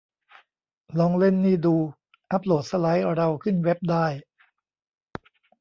[0.99, 1.75] ลองเล่นนี่ดู
[2.31, 4.05] อัปโหลดสไลด์เราขึ้นเว็บได้